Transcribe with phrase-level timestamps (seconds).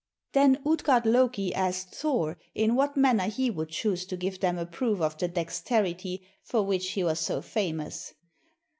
[0.33, 4.65] Then Utgard Loki asked Thor in what manner he would choose to give them a
[4.65, 8.11] proof of the dexterity for which he was so famous.